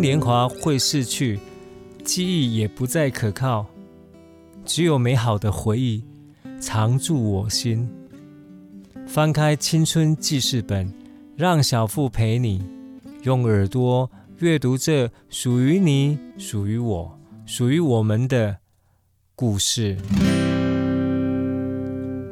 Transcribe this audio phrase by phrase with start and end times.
[0.00, 1.38] 年华会逝去，
[2.04, 3.66] 记忆也不再可靠，
[4.64, 6.04] 只有美好的回忆
[6.60, 7.88] 常驻我心。
[9.06, 10.92] 翻开青春记事本，
[11.36, 12.64] 让小腹陪你
[13.22, 18.58] 用耳朵阅读这属于你、属于我、属于我们的
[19.34, 19.96] 故事。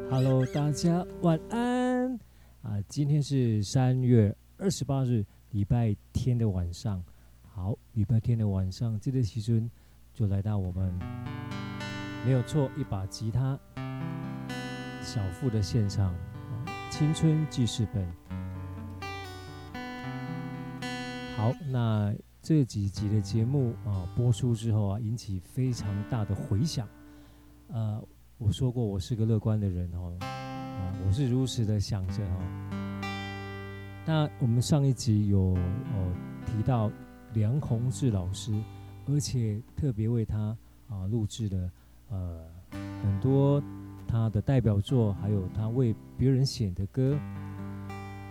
[0.09, 2.19] Hello，大家晚安
[2.61, 2.81] 啊！
[2.89, 7.03] 今天是三月二十八日，礼拜天的晚上。
[7.53, 9.69] 好，礼拜天的晚上，这个时阵
[10.13, 10.97] 就来到我们
[12.25, 13.59] 没有错，一把吉他，
[15.01, 16.15] 小付的现场，
[16.89, 18.07] 青春记事本。
[21.35, 26.87] 好，那这几集的节目啊播出之后啊，引起非常大的回响。
[27.67, 28.01] 呃，
[28.37, 30.17] 我说过我是个乐观的人哦，
[31.05, 33.01] 我是如此的想着哦。
[34.05, 36.15] 那我们上一集有哦
[36.45, 36.89] 提到。
[37.33, 38.53] 梁鸿志老师，
[39.07, 40.57] 而且特别为他
[40.89, 41.71] 啊录制了
[42.09, 43.63] 呃很多
[44.07, 47.17] 他的代表作，还有他为别人写的歌。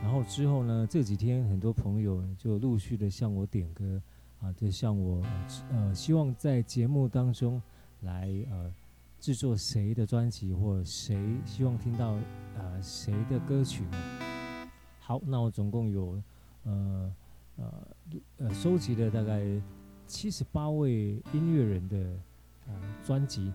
[0.03, 4.01] 然后之后呢，这几天很多朋友就陆续的向我点歌
[4.41, 5.23] 啊，就向我
[5.71, 7.61] 呃希望在节目当中
[8.03, 8.71] 来呃
[9.19, 12.19] 制作谁的专辑，或谁希望听到
[12.59, 13.85] 呃谁的歌曲。
[15.01, 16.23] 好，那我总共有
[16.65, 17.11] 呃。
[17.57, 17.87] 呃
[18.39, 19.43] 呃，收集了大概
[20.07, 21.97] 七十八位音乐人的
[22.67, 23.53] 呃专辑，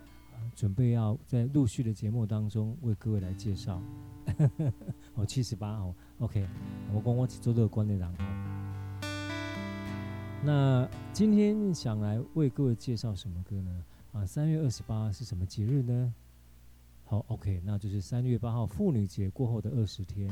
[0.56, 3.82] 准备要在陆续的节目当中为各位来介绍。
[5.16, 6.48] 哦，七十八哦，OK，
[6.94, 8.16] 我讲我是做乐观的人哦。
[10.44, 13.84] 那今天想来为各位介绍什么歌呢？
[14.14, 16.14] 啊，三月二十八是什么节日呢？
[17.04, 20.28] 好，OK，那就是三月八号妇女节过后的二十天，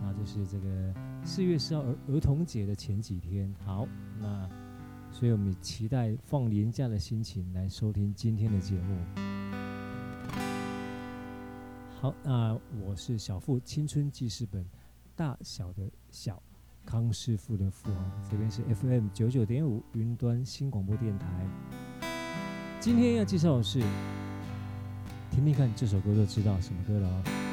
[0.00, 0.94] 那就是这个
[1.28, 3.54] 四月四号儿儿童节的前几天。
[3.62, 3.86] 好，
[4.18, 4.48] 那
[5.12, 8.96] 所以我们期待放年假的心情来收听今天的节目。
[12.00, 14.64] 好，那我是小富青春记事本，
[15.14, 16.42] 大小的小
[16.86, 21.46] 康师傅的富哦，这边是 FM 九九点五云端新广播电台。
[22.80, 23.82] 今天要介绍的是。
[25.30, 27.47] 听听看这首歌就知道什么歌了哦。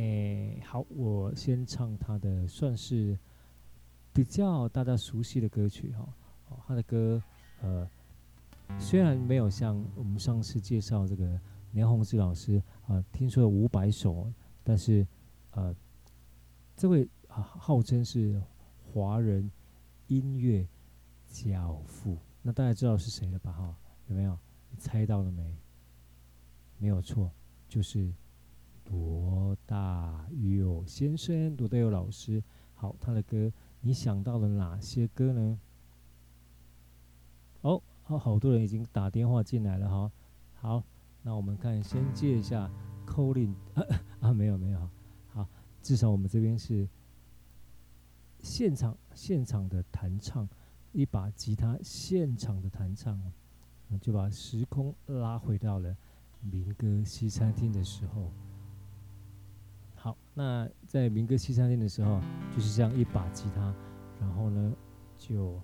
[0.00, 3.18] 哎，好，我先唱他的，算是
[4.14, 6.08] 比较大家熟悉的歌曲哈。
[6.48, 7.22] 哦，他的歌，
[7.60, 7.86] 呃，
[8.78, 11.38] 虽然没有像我们上次介绍这个
[11.72, 14.32] 梁鸿志老师啊，听说有五百首，
[14.64, 15.06] 但是
[15.50, 15.74] 呃，
[16.74, 18.42] 这位啊号称是
[18.82, 19.50] 华人
[20.06, 20.66] 音乐
[21.26, 23.52] 教父，那大家知道是谁了吧？
[23.52, 24.38] 哈，有没有？
[24.70, 25.54] 你猜到了没？
[26.78, 27.30] 没有错，
[27.68, 28.10] 就是
[28.90, 32.42] 罗大佑先生，罗大佑老师。
[32.74, 35.58] 好，他的歌，你想到了哪些歌呢？
[37.62, 40.12] 哦，好，好多人已经打电话进来了哈。
[40.54, 40.82] 好，
[41.22, 42.70] 那我们看，先接一下
[43.06, 43.82] calling 啊，
[44.20, 44.88] 啊，没有没有，
[45.28, 45.46] 好，
[45.82, 46.88] 至少我们这边是
[48.40, 50.48] 现场现场的弹唱，
[50.92, 53.20] 一把吉他现场的弹唱。
[54.00, 55.96] 就把时空拉回到了
[56.42, 58.30] 民歌西餐厅的时候。
[60.34, 62.20] 那在民歌西餐厅的时候，
[62.54, 63.74] 就是这样一把吉他，
[64.20, 64.74] 然后呢
[65.16, 65.60] 就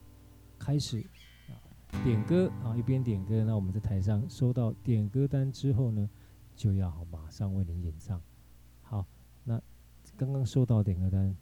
[0.59, 1.05] 开始
[2.05, 6.09] 点歌啊，一边点歌，那我们在台上收到点歌单之后呢，
[6.55, 8.21] 就要马上为您演唱。
[8.83, 9.07] 好，
[9.45, 9.61] 那
[10.17, 11.37] 刚刚收到点歌单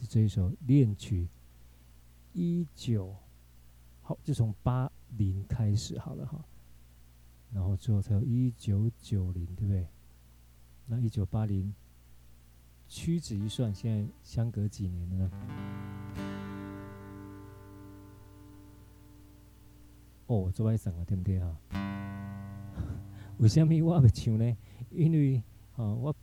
[0.00, 1.28] 是这一首恋曲
[2.32, 3.14] 一九，
[4.02, 4.90] 好，就从八。
[5.16, 6.44] 零开始好了哈，
[7.52, 9.86] 然后最后才有一九九零，对不对？
[10.84, 11.72] 那一九八零
[12.88, 15.30] 屈指一算，现在相隔几年了呢？
[20.26, 21.56] 哦，做外省啊，对不对哈？
[23.38, 24.56] 为什么我还没唱呢？
[24.90, 25.42] 因为
[25.76, 26.14] 啊，我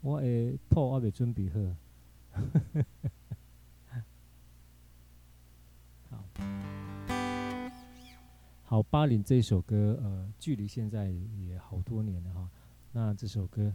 [0.00, 1.58] 我的谱还没准备好。
[8.64, 12.48] 好，八零这首歌，呃，距离现在也好多年了哈。
[12.92, 13.74] 那这首歌，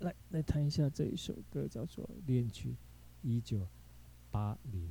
[0.00, 2.76] 来来弹一下这一首歌，叫做《恋曲
[3.22, 3.66] 一九
[4.30, 4.88] 八零》。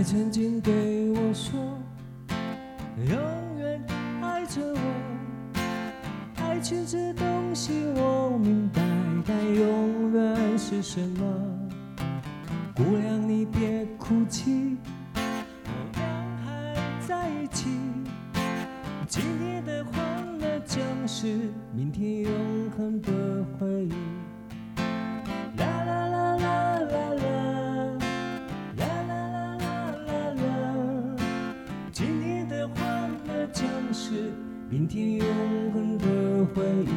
[0.00, 1.60] 也曾经对我说，
[2.96, 3.78] 永远
[4.22, 4.80] 爱着我。
[6.36, 8.80] 爱情这东西我明白，
[9.26, 11.22] 但永远是什么？
[12.74, 14.78] 姑娘你别哭泣，
[15.14, 16.02] 我俩
[16.46, 16.74] 还
[17.06, 17.68] 在一起。
[19.06, 20.02] 今天的欢
[20.38, 22.32] 乐将是明天永
[22.74, 24.09] 恒的回忆。
[34.10, 34.32] 是
[34.68, 35.26] 明天永
[35.72, 36.04] 恒的
[36.52, 36.88] 回忆，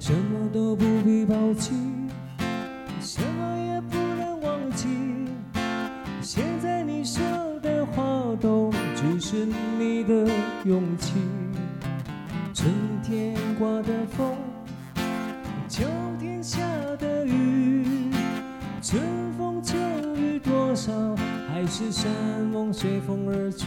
[0.00, 1.72] 什么都不必抛弃，
[3.00, 4.88] 什么也不能忘记。
[6.20, 7.22] 现在你说
[7.62, 8.02] 的话
[8.40, 9.46] 都只是
[9.78, 10.28] 你的
[10.64, 11.12] 勇气。
[12.52, 12.68] 春
[13.00, 14.36] 天刮的风，
[15.68, 15.84] 秋
[16.18, 16.58] 天下
[16.98, 18.10] 的雨，
[18.82, 19.00] 春
[19.38, 19.76] 风秋
[20.16, 20.90] 雨多少？
[21.70, 22.10] 只是山
[22.52, 23.64] 盟随风而去。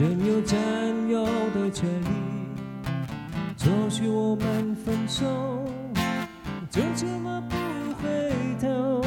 [0.00, 0.56] 人有占
[1.10, 2.06] 有的权利。
[3.58, 5.24] 或许我们分手，
[6.70, 7.56] 就这么不
[8.00, 9.02] 回头，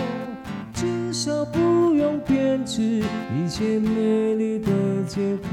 [0.74, 4.70] 至少不用编织一些美丽的
[5.08, 5.48] 借口。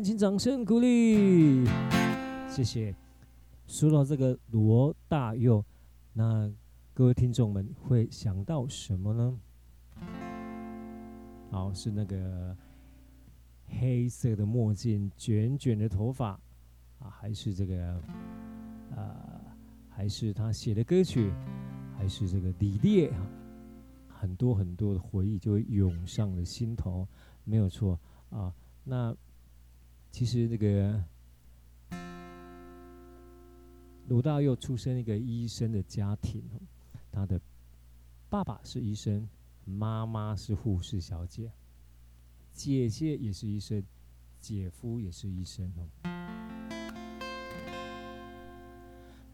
[0.00, 1.66] 请掌声鼓励，
[2.48, 2.94] 谢谢。
[3.66, 5.64] 说到这个罗大佑，
[6.12, 6.48] 那
[6.94, 9.36] 各位听众们会想到什么呢？
[11.50, 12.56] 好，是那个
[13.66, 16.40] 黑色的墨镜、卷卷的头发
[17.00, 18.00] 啊，还是这个
[18.94, 19.40] 啊、
[19.90, 21.32] 还是他写的歌曲，
[21.98, 23.26] 还是这个李烈啊？
[24.06, 27.08] 很多很多的回忆就会涌上了心头，
[27.42, 27.98] 没有错
[28.30, 28.54] 啊。
[28.84, 29.12] 那。
[30.12, 31.02] 其实那个
[34.08, 36.44] 鲁大佑出生一个医生的家庭，
[37.10, 37.40] 他的
[38.28, 39.26] 爸爸是医生，
[39.64, 41.50] 妈妈是护士小姐，
[42.52, 43.82] 姐姐也是医生，
[44.38, 45.88] 姐夫也是医生哦。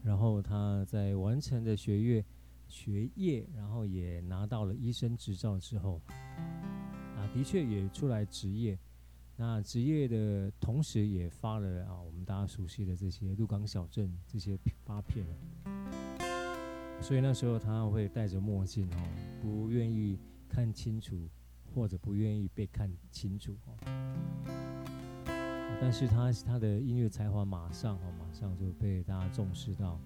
[0.01, 2.25] 然后他在完成的学业
[2.69, 6.01] 学业，然后也拿到了医生执照之后，
[7.17, 8.79] 啊，的确也出来执业。
[9.41, 15.25] 那职业的同时，也发了啊，我们大家熟悉的这些鹿港小镇这些发片，
[16.99, 18.97] 所以那时候他会戴着墨镜哦，
[19.41, 20.19] 不愿意
[20.49, 21.29] 看清楚，
[21.73, 23.77] 或者不愿意被看清楚哦。
[25.79, 30.01] 但是他他的音乐才华马上哦，马上就被大家重视到，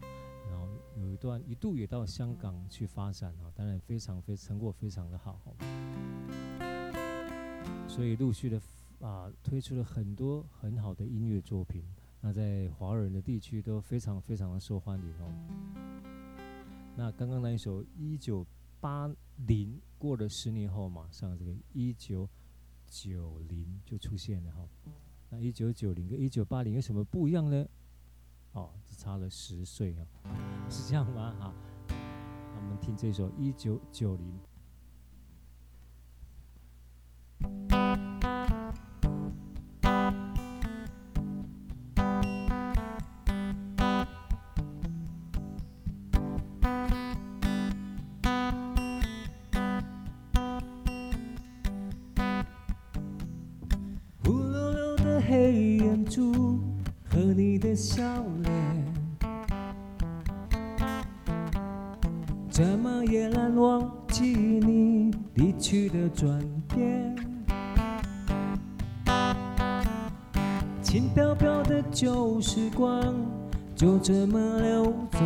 [0.48, 5.42] 然后有一段一度也到香港去发展啊，当然非常非成果非常的好，
[7.88, 8.62] 所以陆续的。
[9.04, 11.84] 啊，推出了很多很好的音乐作品，
[12.22, 15.30] 那在华人的地区都非常非常的受欢迎哦。
[16.96, 18.46] 那刚刚那一首《一九
[18.80, 19.14] 八
[19.46, 22.30] 零》过了十年后，马上这个一九
[22.88, 24.66] 九零就出现了哈、
[25.30, 27.68] 那一九九零跟一九八零有什么不一样呢？
[28.54, 30.08] 哦，只差了十岁啊，
[30.70, 31.36] 是这样吗？
[31.42, 31.54] 哈，
[32.56, 34.40] 我们听这首《一九九零》。
[66.24, 66.40] 转
[66.74, 67.14] 变
[70.82, 73.14] 轻飘飘的旧时光
[73.76, 75.20] 就这么溜走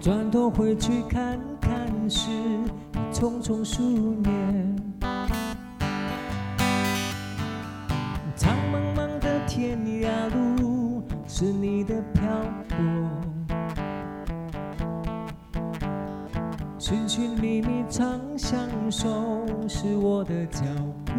[0.00, 2.30] 转头回去看看时
[3.12, 3.82] 匆匆数
[4.22, 4.76] 年
[8.36, 12.22] 苍茫茫的天涯路是你的飘
[17.14, 18.58] 寻觅觅常相
[18.90, 19.06] 守，
[19.68, 20.62] 是我的脚
[21.04, 21.12] 步。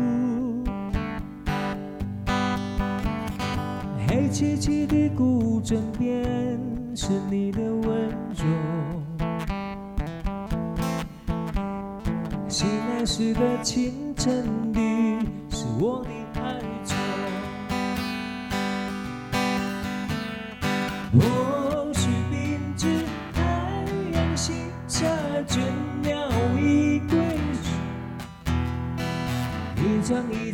[4.08, 6.60] 黑漆漆的古镇边，
[6.96, 8.44] 是你的温柔。
[12.48, 15.20] 醒来时的清晨里，
[15.52, 16.10] 是我的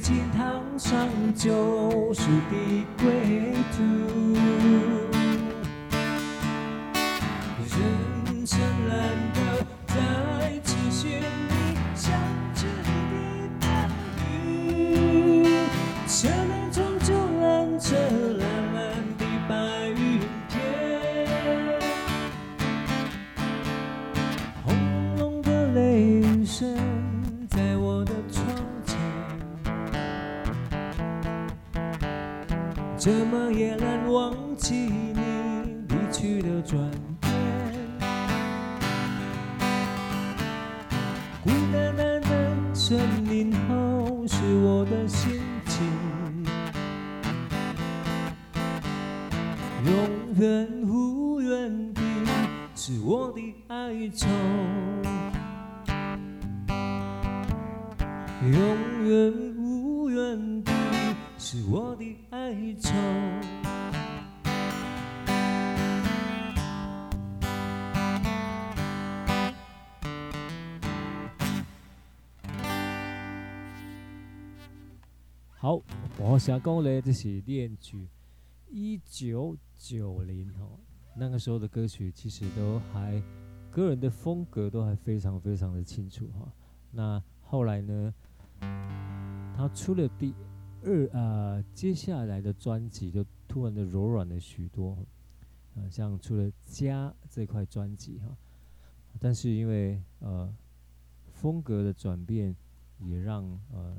[0.10, 4.29] 天堂上旧时的归途。
[61.42, 62.90] 是我的哀愁。
[75.56, 75.82] 好，
[76.18, 78.06] 我想讲的这是恋曲，
[78.68, 80.78] 一九九零哦，
[81.16, 83.24] 那个时候的歌曲其实都还
[83.72, 86.52] 个人的风格都还非常非常的清楚哈。
[86.92, 88.14] 那后来呢？
[89.56, 90.34] 他出了第
[90.84, 94.98] 二啊、呃，接下来的专辑就突然的柔软了许多，
[95.76, 98.38] 呃，像除了《家》这块专辑哈，
[99.20, 100.54] 但是因为呃
[101.34, 102.56] 风格的转变，
[103.00, 103.96] 也让呃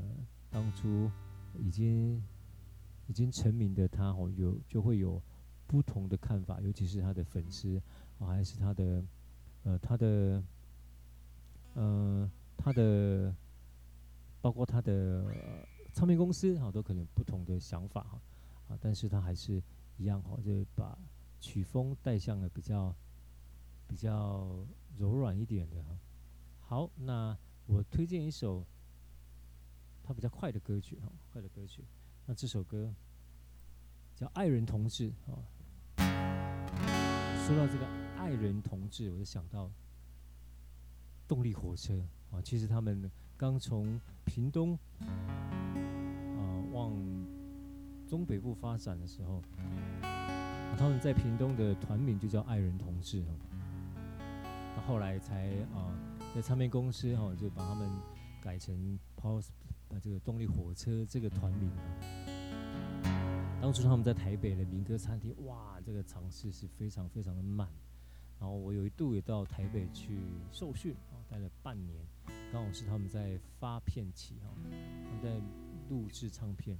[0.51, 1.11] 当初
[1.59, 2.23] 已经
[3.07, 5.23] 已经成名的他哦有就会有
[5.67, 7.81] 不同的看法，尤其是他的粉丝
[8.19, 9.05] 啊，还是他的
[9.65, 10.43] 呃他的
[11.75, 13.35] 呃他的。
[14.43, 15.23] 包括他的
[16.01, 18.19] 唱片公司哈，都可能有不同的想法哈，
[18.71, 19.63] 啊，但是他还是
[19.99, 20.99] 一样哈，就把
[21.43, 22.97] 曲风带向了比较
[23.87, 24.67] 比较
[24.97, 25.99] 柔软一点的哈。
[26.59, 28.65] 好，那我推荐一首
[30.03, 31.85] 他比较快的歌曲哈，快的歌曲。
[32.25, 32.95] 那这首歌
[34.17, 35.45] 叫《爱人同志》啊。
[37.47, 37.85] 说到这个
[38.17, 39.71] 《爱人同志》，我就想到
[41.29, 43.11] 动力火车啊，其实他们。
[43.41, 44.79] 刚从屏东、
[46.73, 46.93] 往
[48.07, 49.43] 中北部发展的时候，
[50.79, 53.23] 他们在屏东的团名就叫爱人同志。
[54.87, 55.93] 后来才啊、
[56.35, 57.89] 在唱片公司哈就把他们
[58.41, 59.47] 改成 Power
[59.89, 61.71] 把这个动力火车这个团名。
[63.61, 67.69] 当初他们在台北的民歌餐厅，哇，这个尝试是非常非常的慢。
[68.41, 70.19] 然后我有一度也到台北去
[70.51, 72.03] 受训啊，待了半年。
[72.51, 75.39] 刚好是他们在发片期哈，他们在
[75.91, 76.79] 录制唱片，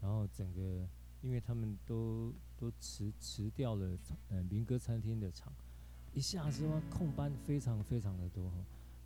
[0.00, 0.86] 然后整个
[1.22, 3.98] 因为他们都都辞辞掉了
[4.28, 5.50] 呃民歌餐厅的场，
[6.12, 8.56] 一下子哇空班非常非常的多哈，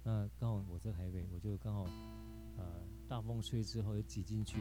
[0.02, 1.84] 那刚好我在台北，我就刚好
[2.58, 2.64] 呃
[3.08, 4.58] 大风吹之后又挤进去，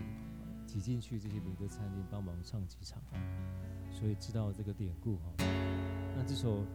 [0.68, 3.02] 挤进去这些民歌餐厅帮忙唱几场，
[3.92, 5.34] 所以知道这个典故哈。
[6.16, 6.62] 那这首《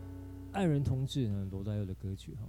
[0.51, 2.43] 爱人同志》呢，罗大佑的歌曲哈。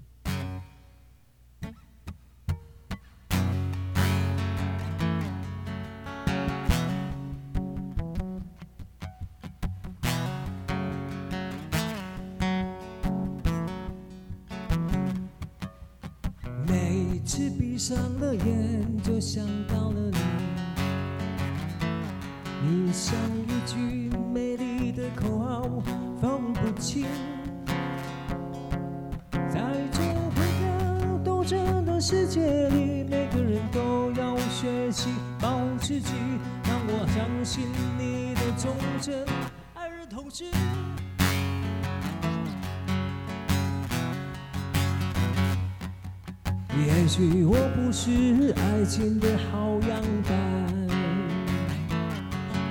[47.09, 50.31] 也许我不是爱情的好样板，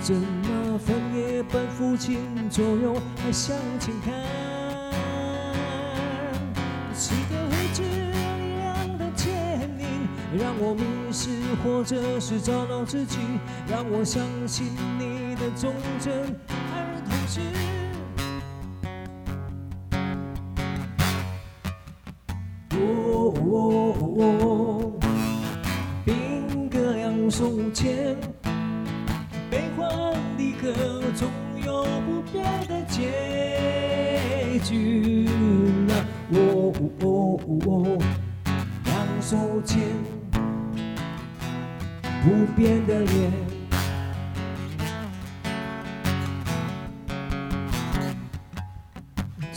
[0.00, 4.14] 怎么分也分不清左右还向前看？
[6.95, 10.07] 是个未知力量的牵引，
[10.38, 11.30] 让我迷失，
[11.64, 13.18] 或者是找到自己，
[13.68, 14.68] 让我相信
[15.00, 16.33] 你的忠贞，
[23.50, 24.93] 哦哦哦，
[26.05, 28.14] 兵戈两手牵，
[29.50, 30.71] 悲欢离合
[31.14, 31.28] 总
[31.64, 35.26] 有不变的结局。
[35.87, 35.95] 那，
[36.38, 37.99] 哦哦哦，
[38.85, 39.81] 两手牵，
[42.23, 43.48] 不变的脸。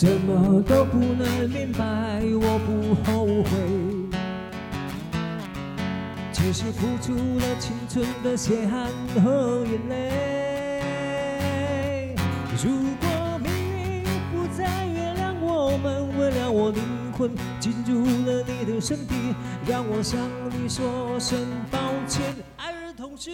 [0.02, 3.52] 怎么都不能明白，我不后悔。
[6.34, 8.90] 只是付出了青春的血汗
[9.24, 10.16] 和眼泪，
[12.64, 16.82] 如果命运不再原谅我们，为了我灵
[17.16, 17.30] 魂
[17.60, 19.36] 进入了你的身体，
[19.68, 21.38] 让我向你说声
[21.70, 21.78] 抱
[22.08, 22.24] 歉，
[22.58, 23.30] 而同时。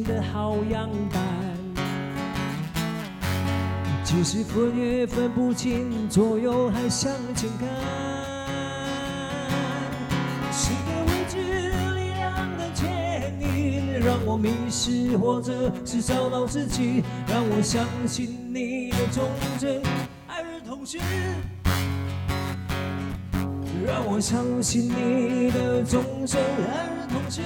[0.00, 1.20] 的好样板，
[4.04, 7.68] 即使分也分不清左右，还向前看。
[10.52, 11.36] 是个未知
[11.96, 19.24] 力量的牵引，让我迷失，或者是找到自己，让我相信你的忠
[19.58, 19.82] 贞，
[20.28, 20.98] 而同时，
[23.84, 27.42] 让我相信你的忠贞，而同时。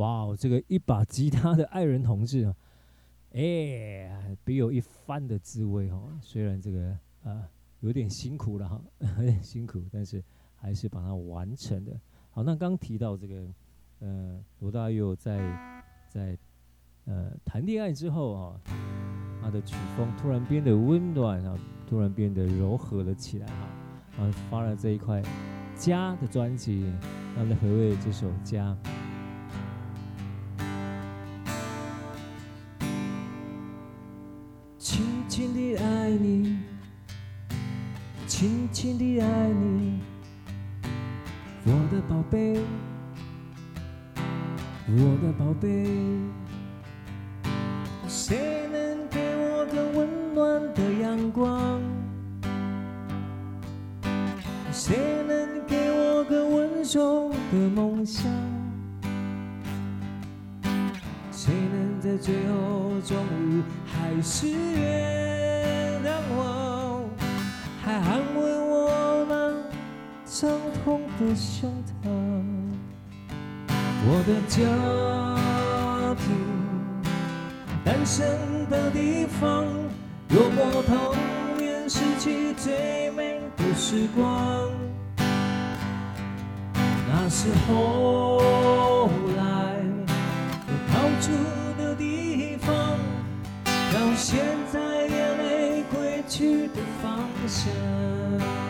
[0.00, 2.56] 哇哦这个一把吉他的爱人同志啊，
[3.32, 6.02] 哎，别有一番的滋味哈。
[6.22, 7.44] 虽然这个呃
[7.80, 8.80] 有点辛苦了哈，
[9.18, 10.24] 有点辛苦，但是
[10.56, 12.00] 还是把它完成的。
[12.30, 13.46] 好，那刚提到这个
[13.98, 15.38] 呃罗大佑在
[16.08, 16.38] 在
[17.04, 18.60] 呃谈恋爱之后啊，
[19.42, 25.22] 他的曲风突然变得温暖啊，突然变得柔和了起来哈，啊，发了这一块
[25.76, 26.90] 家的专辑，
[27.36, 28.74] 那来回味这首家。
[36.10, 36.56] 爱你，
[38.26, 40.00] 轻轻地爱你，
[41.64, 42.58] 我的宝贝，
[44.88, 45.86] 我的宝贝。
[48.08, 48.36] 谁
[48.72, 51.80] 能给我更温暖的阳光？
[54.72, 54.96] 谁
[55.28, 58.24] 能给我更温柔的梦想？
[61.30, 64.48] 谁能在最后终于还是
[67.82, 69.32] 还安慰我那？
[70.24, 70.48] 伤
[70.84, 71.68] 痛的胸
[72.04, 72.08] 膛，
[74.06, 74.56] 我的家
[76.14, 76.24] 庭，
[77.84, 78.16] 单身
[78.70, 79.66] 的地方，
[80.28, 80.94] 有过童
[81.58, 84.70] 年时期最美的时光。
[87.12, 89.42] 那是后来
[90.66, 91.26] 我逃出
[91.76, 92.70] 的地方，
[93.92, 94.38] 到现
[94.72, 95.49] 在眼泪
[96.30, 98.69] 去的方向。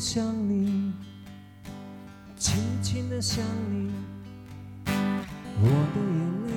[0.00, 0.94] 想你，
[2.38, 3.90] 轻轻的想你，
[5.60, 6.50] 我的眼泪，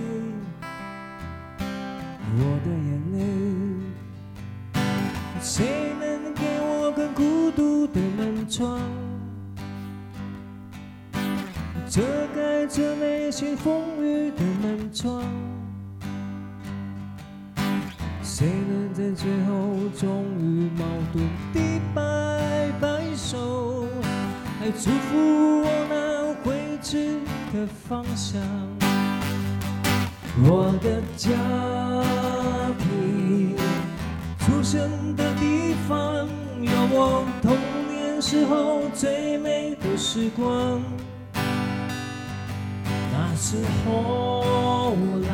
[2.39, 4.79] 我的眼泪，
[5.41, 8.79] 谁能给我个孤独的门窗，
[11.89, 12.01] 遮
[12.33, 15.21] 盖着内心风雨的门窗？
[24.81, 27.19] 祝福我们回去
[27.53, 28.41] 的方向？
[30.45, 31.29] 我的家
[32.79, 33.55] 庭，
[34.39, 36.27] 出生的地方，
[36.59, 37.55] 有我童
[37.87, 40.81] 年时候最美的时光。
[43.11, 45.29] 那是后来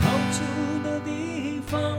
[0.00, 0.42] 逃出
[0.82, 1.96] 的地方，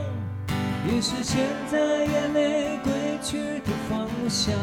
[0.86, 1.38] 也是现
[1.70, 4.54] 在眼泪归去的方向。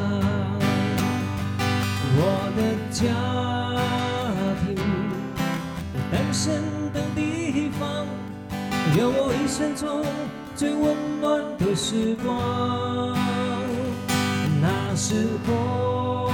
[2.16, 2.20] 我
[2.56, 2.60] 的
[2.92, 3.02] 家
[4.66, 4.76] 庭，
[6.12, 6.52] 诞生。
[8.96, 10.06] 有我一生中
[10.56, 13.18] 最温暖的时光，
[14.62, 16.30] 那是后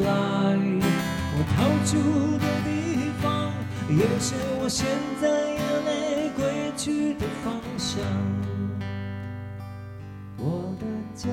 [0.00, 0.56] 来
[1.36, 1.92] 我逃出
[2.38, 3.52] 的地方，
[3.90, 4.86] 也是我现
[5.20, 8.00] 在眼泪归去的方向。
[10.38, 11.28] 我的家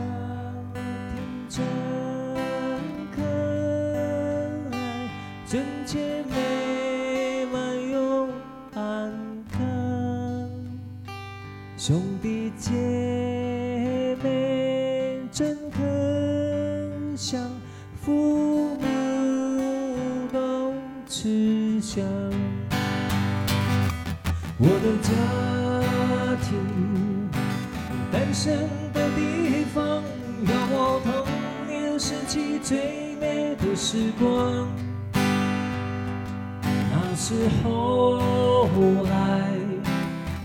[32.71, 34.65] 最美的时光。
[35.13, 38.63] 那时候
[39.03, 39.51] 来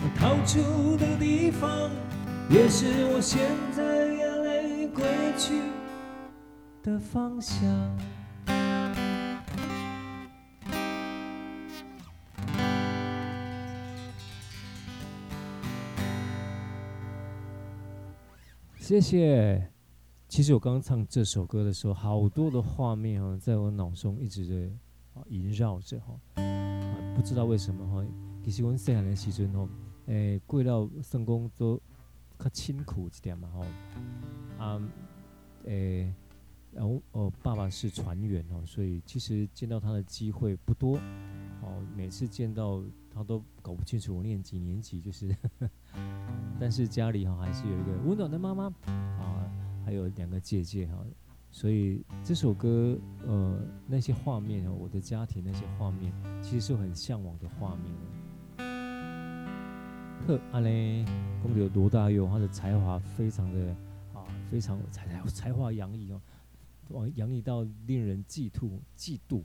[0.02, 0.10] 我。
[0.18, 1.88] 逃出的地方，
[2.48, 3.38] 也是我现
[3.70, 5.04] 在眼泪归
[5.36, 5.60] 去
[6.82, 7.64] 的方向。
[18.78, 19.75] 谢谢。
[20.28, 24.54] 其实我刚刚唱这首歌的时候，好多的画面啊，在我脑中一直在
[25.20, 26.18] 啊萦绕着哈。
[27.14, 28.04] 不知道为什么哈，
[28.44, 29.68] 其实我细汉的时阵吼。
[30.06, 31.80] 诶、欸，过到成功都
[32.38, 33.64] 较辛苦一点嘛吼，
[34.64, 34.80] 啊，
[35.64, 36.14] 诶、
[36.72, 40.96] 然后哦，爸爸是船员哦，所以其实见到他的机会不多，
[41.62, 45.34] 哦，每次见到他都搞不清楚我念几年级，就是，
[46.60, 49.50] 但是家里哈还是有一个温暖的妈妈啊，
[49.86, 50.98] 还有两个姐姐哈，
[51.52, 57.86] 所以这首歌呃那些画面哦，我的家庭那些画面，其实是很向往的画面。
[60.26, 61.04] 特安嘞，
[61.40, 63.76] 公牛罗大佑，他的才华非常的
[64.12, 66.20] 啊，非常才才才华洋溢哦，
[66.88, 69.44] 往洋溢到令人嫉妒嫉妒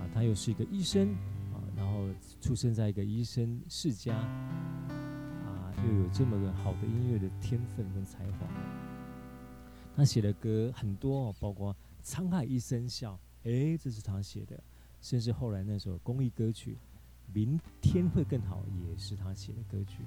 [0.00, 0.02] 啊！
[0.12, 1.10] 他又是一个医生
[1.54, 2.08] 啊，然后
[2.40, 8.48] 出生在一个医生世家啊，又有这么个好的音乐的天分跟才华。
[10.00, 13.20] 他写的歌很多哦，包括《沧海一声笑》，
[13.74, 14.58] 哎，这是他写的，
[15.02, 16.78] 甚至后来那首公益歌曲。
[17.34, 20.02] 明天会更好，也是他写的歌曲，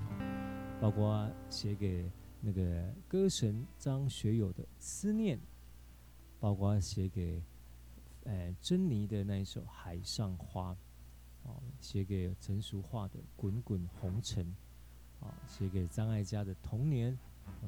[0.81, 5.37] 包括写给那个歌神张学友的《思念》，
[6.39, 7.39] 包括写给
[8.23, 10.71] 呃珍妮的那一首《海上花》，
[11.43, 14.43] 哦，写给陈淑桦的《滚滚红尘》，
[15.23, 17.15] 啊，写给张艾嘉的《童年》，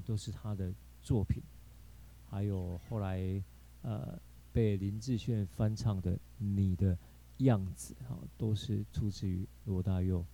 [0.01, 1.41] 都是他的作品，
[2.35, 3.41] 还有后来
[3.81, 4.19] 呃
[4.51, 6.93] 被林志炫翻唱的《你的》。
[7.39, 10.25] 样子哈，都是出自于罗大佑，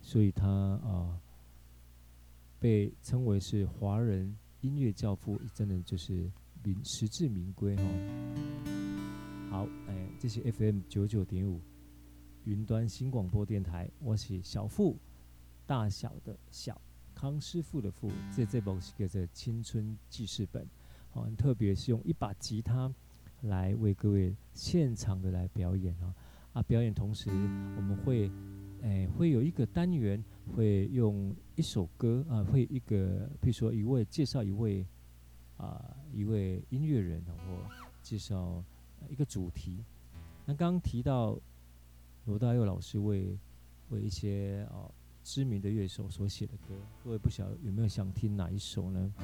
[0.00, 1.16] 所以他啊
[2.58, 6.28] 被称为是华人音乐教父，真的就是
[6.64, 7.84] 名实至名归哈。
[9.48, 11.60] 好，哎，这是 FM 九九点五
[12.42, 14.98] 云端新广播电台，我是小富，
[15.66, 16.80] 大小的小
[17.20, 20.66] 康师傅的富，这这本是叫做青春记事本，
[21.10, 22.90] 好，特别是用一把吉他。
[23.42, 26.14] 来为各位现场的来表演啊
[26.54, 26.62] 啊！
[26.62, 28.30] 表演同时，我们会
[28.80, 30.22] 诶、会有一个单元，
[30.54, 34.86] 会用一首歌啊，会一个比如说一位介绍一位
[35.58, 37.66] 啊一位音乐人，或
[38.02, 38.64] 介绍
[39.10, 39.84] 一个主题。
[40.46, 41.38] 那刚刚提到
[42.24, 43.38] 罗大佑老师为
[43.90, 44.90] 为一些啊
[45.32, 49.14] 知名的乐手所写的歌，各位不晓有没有想听哪一首呢？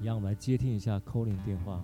[0.00, 1.82] 让我们来接听一下 Callin 电话。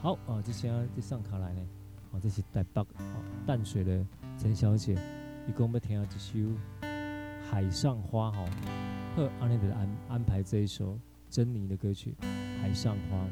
[0.00, 1.68] 好啊，这先这上卡来呢。
[2.12, 4.06] 好，这是台北哦淡水的
[4.38, 4.96] 陈小姐，
[5.48, 6.38] 一共要听一首
[7.50, 8.48] 《海上花》哈，
[9.16, 10.96] 和阿内德安安排这一首
[11.28, 12.14] 珍妮的歌曲
[12.62, 13.26] 《海上花》。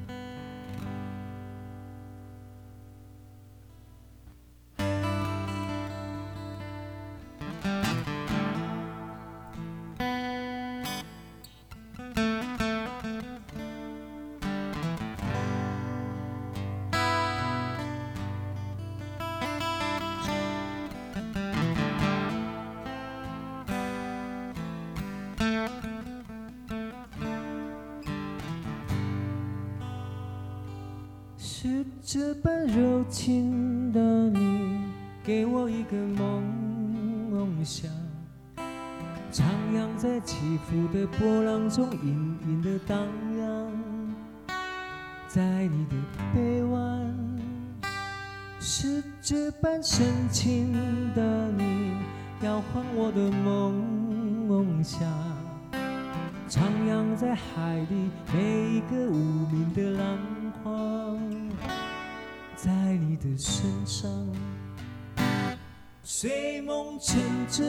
[66.22, 67.18] 睡梦成
[67.50, 67.66] 真，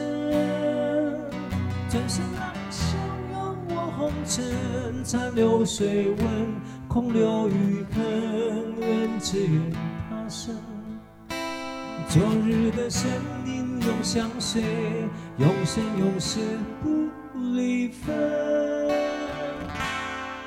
[1.90, 2.94] 转身浪汹
[3.32, 6.24] 涌，我红尘残留水纹，
[6.86, 9.72] 空留余恨，愿只愿
[10.08, 10.54] 他生。
[12.08, 13.10] 昨日的身
[13.44, 14.62] 影永相随，
[15.38, 16.38] 永生永世
[16.80, 17.10] 不
[17.56, 18.14] 离分，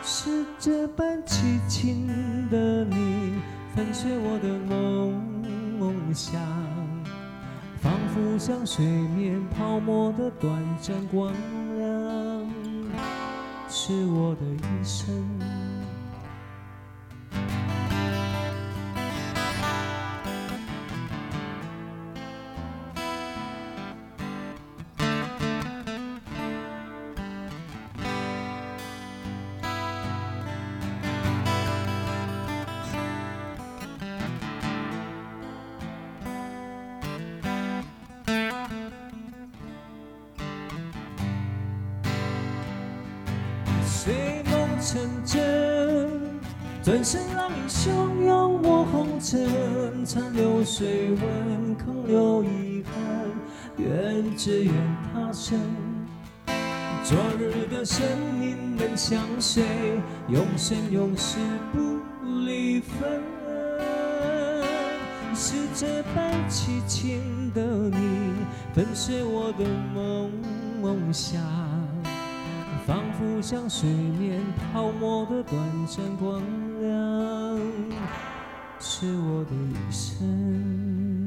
[0.01, 2.07] 是这般凄情
[2.49, 3.33] 的你。
[3.75, 4.47] 粉碎我的
[5.77, 6.41] 梦想，
[8.17, 10.51] 就像水面泡沫的短
[10.81, 11.31] 暂光
[11.77, 12.51] 亮，
[13.69, 15.07] 是我的一生。
[54.47, 54.73] 只愿
[55.13, 55.59] 他生。
[57.03, 58.07] 昨日的身
[58.41, 59.61] 影能相随，
[60.29, 61.37] 永生永世
[61.73, 61.99] 不
[62.45, 63.21] 离分。
[65.35, 68.31] 是这般凄情的你，
[68.73, 70.31] 粉碎我的梦
[70.81, 71.43] 梦想。
[72.85, 76.41] 仿佛像水面泡沫的短暂光
[76.79, 77.59] 亮，
[78.79, 81.26] 是我的一生。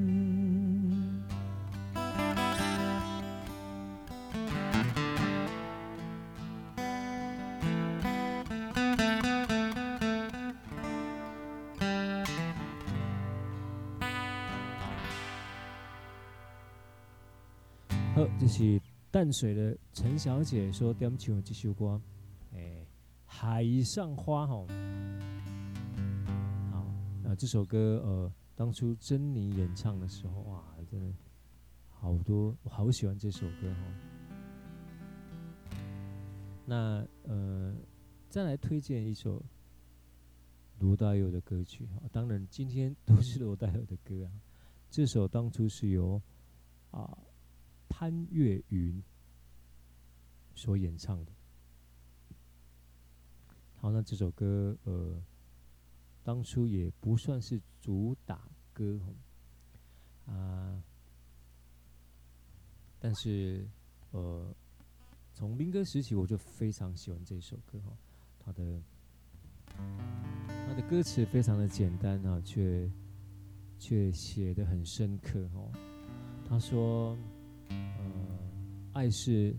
[18.20, 18.80] 好，这是。
[19.12, 22.00] 淡水的陈小姐说：“点唱这首歌，
[22.52, 22.86] 哎，
[23.24, 24.68] 海上花吼，
[26.70, 26.86] 好，
[27.20, 31.12] 那这首歌呃，当初珍妮演唱的时候，哇，真的
[31.88, 33.80] 好多，我好喜欢这首歌哈。
[36.64, 37.74] 那呃，
[38.28, 39.42] 再来推荐一首
[40.78, 44.30] 罗大佑的歌曲哈，当然今天都是罗大佑的歌啊。
[44.88, 46.22] 这首当初是由
[46.92, 47.18] 啊。”
[48.00, 49.02] 潘越云
[50.54, 51.30] 所演唱的，
[53.76, 55.22] 好，那这首歌呃，
[56.24, 58.98] 当初也不算是主打歌
[60.24, 60.82] 啊、
[62.98, 63.68] 但是
[64.12, 64.50] 呃，
[65.34, 67.94] 从民歌时期我就非常喜欢这首歌哈，
[68.38, 68.82] 它的
[69.76, 72.90] 它的歌词非常的简单啊，却
[73.78, 75.70] 却写得很深刻哦，
[76.48, 77.14] 他说。
[77.70, 78.04] 呃
[78.92, 79.56] 爱是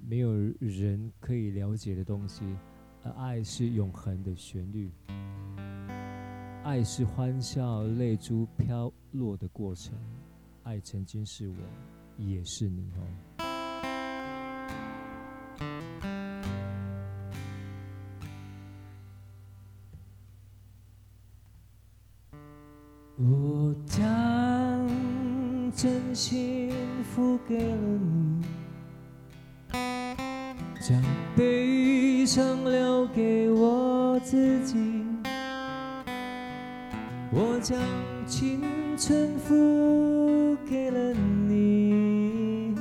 [0.00, 2.44] 没有人可以了解的东西，
[3.02, 4.90] 而爱是永恒的旋律。
[6.64, 9.98] 爱是欢笑泪珠飘落的过程，
[10.62, 11.56] 爱曾经是我，
[12.16, 13.41] 也是你哦。
[30.84, 31.00] 将
[31.36, 34.76] 悲伤留给我自己，
[37.30, 37.78] 我将。
[38.24, 38.62] 青
[38.96, 41.12] 春付给了
[41.48, 42.74] 你，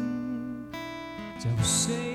[1.37, 2.10] 将谁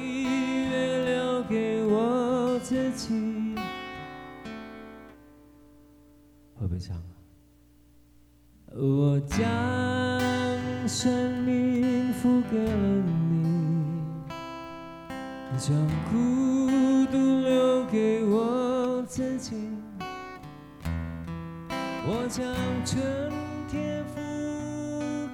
[22.36, 22.44] 将
[22.84, 23.32] 春
[23.66, 24.20] 天付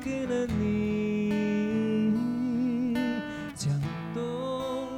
[0.05, 1.33] 给了你，
[3.57, 3.73] 将
[4.15, 4.23] 冬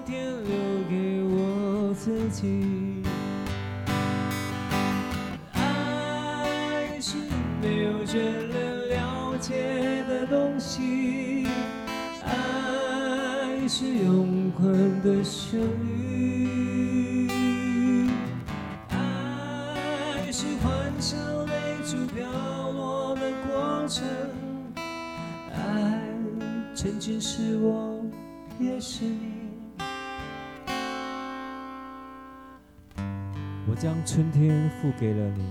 [0.04, 0.52] 天留
[0.90, 3.02] 给我自己。
[5.54, 7.16] 爱是
[7.62, 8.50] 没有人
[8.90, 11.46] 了解的东西，
[12.22, 15.58] 爱是永恒的旋
[27.04, 28.02] 曾经是我，
[28.58, 29.50] 也是你。
[33.68, 35.44] 我将春天付给了你。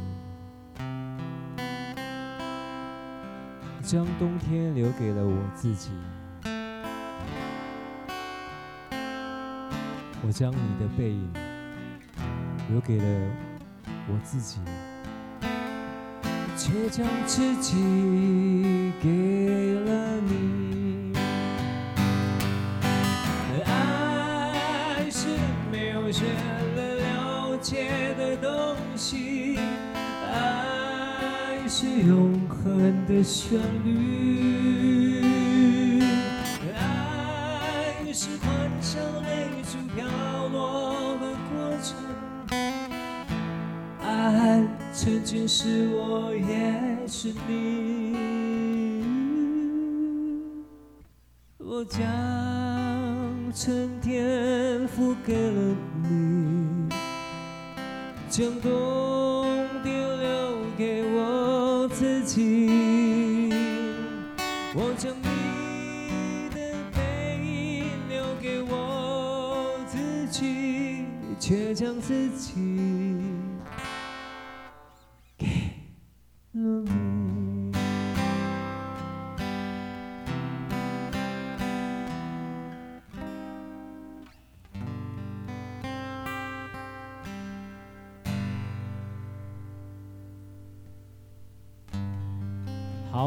[3.83, 5.91] 将冬天留给了我自己，
[10.25, 11.31] 我将你的背影
[12.71, 13.05] 留给了
[14.07, 14.57] 我自己，
[16.57, 20.72] 却将自己给了你。
[26.13, 26.37] 没有人
[26.75, 29.57] 能了解的东西，
[30.31, 36.03] 爱是永恒的旋律，
[36.75, 40.05] 爱是欢笑泪珠飘
[40.49, 41.95] 落的过程，
[43.99, 44.61] 爱
[44.93, 48.13] 曾经是我，也是你。
[51.57, 52.03] 我将
[53.55, 55.75] 春天付给了
[56.09, 56.89] 你，
[58.27, 63.53] 将冬天留给我自己。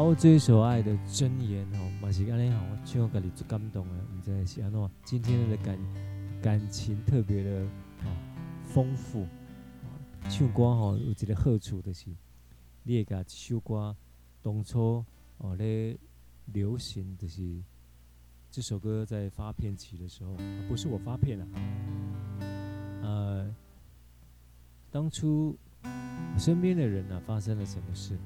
[0.07, 4.89] 好，这一首《爱的箴言》哦，嘛是安尼吼，唱个你最感动的，唔知是安怎？
[5.03, 5.77] 今天的感
[6.41, 7.65] 感情特别的
[8.05, 8.15] 哦
[8.63, 9.27] 丰富。
[10.29, 12.09] 唱歌吼有一个好处就是，
[12.83, 13.93] 你会甲一首歌
[14.41, 15.03] 当初
[15.39, 15.97] 哦咧
[16.53, 17.61] 流行，就是
[18.49, 20.37] 这首歌在发片期的时候，
[20.69, 21.47] 不是我发片啊，
[23.03, 23.55] 呃，
[24.89, 25.57] 当初
[26.37, 28.17] 身边的人啊发生了什么事？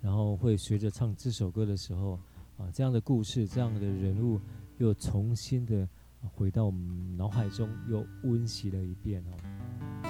[0.00, 2.18] 然后会随着唱这首歌的时候，
[2.56, 4.40] 啊，这样的故事，这样的人物，
[4.78, 5.88] 又重新的
[6.34, 10.08] 回到我们脑海中，又温习了一遍哦。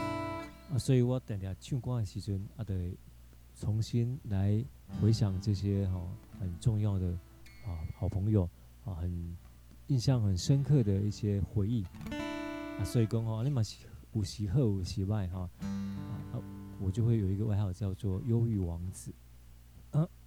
[0.72, 2.96] 啊，所以我等下唱歌的时阵，啊，得
[3.56, 4.64] 重新来
[5.00, 6.00] 回想这些哈
[6.38, 7.08] 很重要的
[7.66, 8.48] 啊好朋友
[8.84, 9.36] 啊，很
[9.88, 11.82] 印象很深刻的一些回忆。
[11.82, 16.38] 啊，所以讲哦，你嘛是有时好有时坏哈，啊，
[16.80, 19.12] 我就会有一个外号叫做忧郁王子。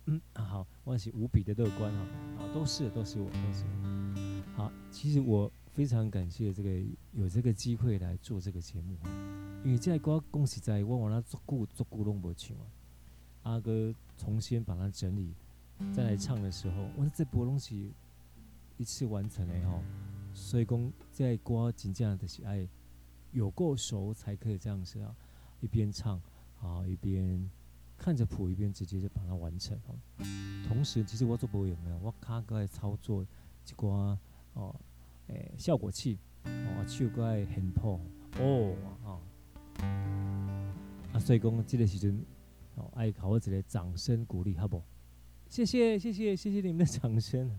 [0.06, 2.00] 嗯啊，好，我是无比的乐观哈，
[2.40, 4.44] 啊，都是都是我，都是我。
[4.54, 6.70] 好，其实我非常感谢这个
[7.14, 8.98] 有这个机会来做这个节目，
[9.64, 12.66] 因为这个歌讲实在，我往那做古做古拢无唱啊，
[13.44, 15.34] 阿哥重新把它整理，
[15.94, 17.94] 再来唱的时候，我这波东西
[18.78, 19.82] 一次完成了哈，
[20.34, 22.68] 所以讲这个歌真正的是爱
[23.32, 25.16] 有够熟才可以这样子啊，
[25.62, 26.22] 一边唱
[26.62, 27.50] 啊一边。
[27.98, 29.96] 看着谱一边，直接就把它完成哦。
[30.68, 31.98] 同时，其实我做播有没有？
[32.00, 34.18] 我卡个操作一寡
[34.54, 34.76] 哦，
[35.28, 38.00] 诶，效果器哦，手个很破
[38.40, 38.76] 哦
[39.06, 39.20] 啊。
[41.14, 42.20] 啊，所以讲这个时阵
[42.76, 44.82] 哦，爱考我一个掌声鼓励，好不？
[45.48, 47.50] 谢谢谢谢谢谢你们的掌声。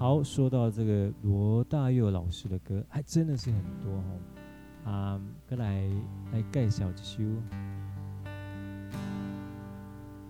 [0.00, 4.20] 好，说到这个罗大佑老师的歌，还真的是很多哦。
[4.82, 5.86] 啊，再来
[6.32, 7.22] 来介绍一首《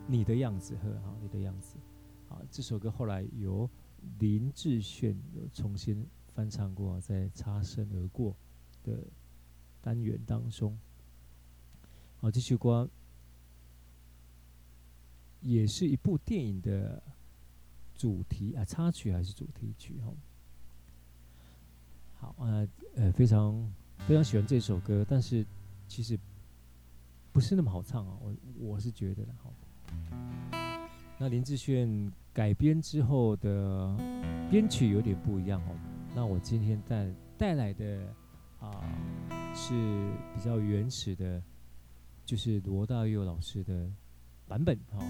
[0.08, 1.76] 你的样子》呵，好，你的样子。
[2.28, 3.70] 好，这首歌后来由
[4.18, 6.04] 林志炫有重新
[6.34, 8.32] 翻唱过，在《擦身而过》
[8.82, 9.06] 的
[9.80, 10.76] 单元当中。
[12.16, 12.90] 好，这首歌
[15.40, 17.00] 也是一部电影的
[18.00, 20.00] 主题啊，插曲还是主题曲？
[20.00, 20.14] 哈，
[22.14, 23.70] 好呃，呃，非常
[24.06, 25.44] 非常喜欢这首歌，但是
[25.86, 26.18] 其实
[27.30, 29.22] 不是那么好唱啊，我我是觉得。
[29.42, 29.52] 好，
[31.18, 33.94] 那林志炫改编之后的
[34.50, 35.76] 编曲有点不一样哦。
[36.14, 38.14] 那我今天带带来的
[38.60, 38.82] 啊
[39.54, 41.42] 是比较原始的。
[42.26, 43.90] 就是罗大佑老师的
[44.46, 45.00] 版本，好，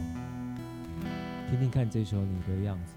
[1.50, 2.92] 听听看这首《你的样子》。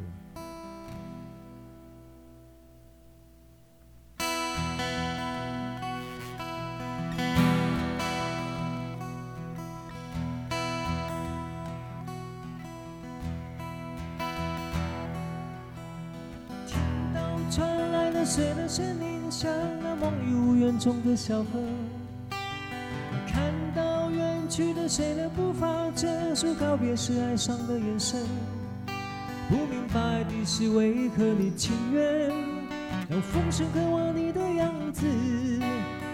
[16.68, 16.80] 听
[17.16, 19.52] 到传来的水的声音，像
[19.82, 21.60] 那梦里无缘中的小河。
[24.96, 28.20] 谁的步伐，这是告别时哀伤的眼神。
[29.50, 32.30] 不明白的是，为何你情愿
[33.10, 35.04] 让风声刻画你的样子，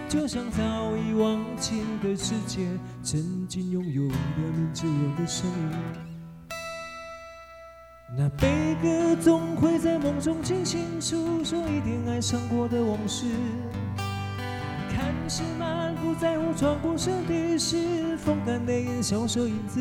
[0.08, 2.70] 就像早已忘情的世界，
[3.02, 5.70] 曾经拥有你的名字，我的声音。
[8.16, 13.26] 那悲歌总会在梦中惊醒，诉说一点爱上过的往事。
[14.88, 15.12] 看
[16.50, 19.80] 满不在乎，穿过身体时，风干泪眼，消瘦影子。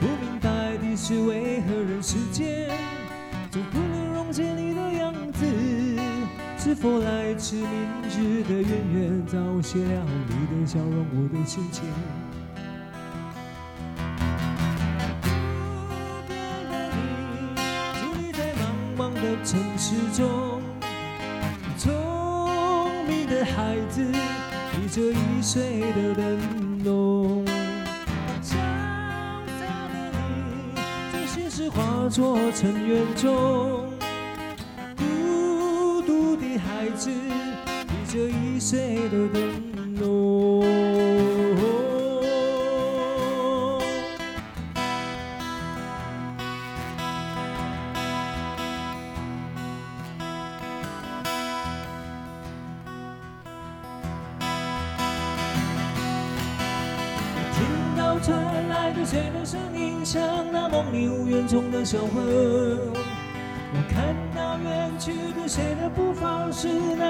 [0.00, 2.70] 不明白的是，为何人世间
[3.50, 5.46] 总不能溶解你的样子？
[6.58, 7.68] 是否来自明
[8.10, 11.84] 日的远远，早谢了你的笑容，我的心情。
[15.22, 15.48] 孤
[16.28, 16.34] 单
[16.68, 16.98] 的你，
[17.94, 18.62] 伫立在茫
[18.98, 20.57] 茫的城市中。
[23.58, 24.00] 孩子，
[24.70, 27.44] 提着易碎的灯笼，
[28.40, 28.56] 长
[29.58, 30.76] 大的你，
[31.12, 33.90] 将现实化作尘缘中。
[34.96, 39.67] 孤独的孩子，提着易碎的灯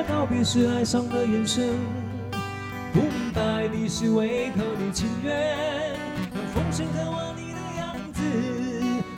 [0.02, 1.74] 告别时哀伤的眼神。
[2.92, 5.34] 不明白的是，为何你情愿
[6.34, 8.22] 让风声刻画你的样子？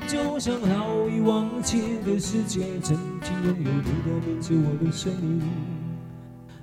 [0.08, 5.42] 就像早已忘情的世界，曾经拥有你的名字，我的声音。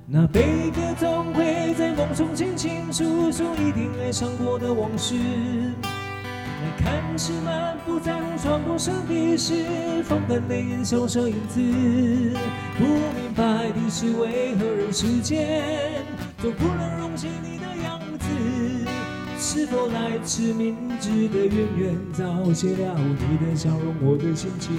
[0.05, 5.15] 那悲歌总会在梦中轻轻诉说一定爱上过的往事。
[6.78, 11.59] 看似漫不在乎，穿过身体时，风干泪眼，消失影子。
[12.78, 16.06] 不明白的是，为何人世间
[16.40, 18.26] 总不能容下你的样子？
[19.40, 24.78] 是否来自明知的渊源，早谢了你的笑容，我的心情。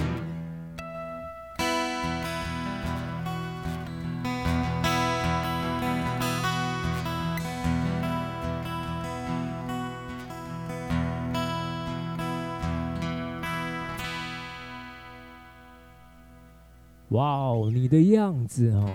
[17.09, 18.87] 哇哦，你的样子哦，